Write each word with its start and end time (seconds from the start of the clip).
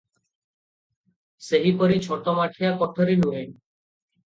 ସେହିପରି 1.49 2.01
ଛୋଟମୋଟିଆ 2.09 2.77
କୋଠରୀ 2.85 3.23
ନୁହେଁ। 3.25 3.49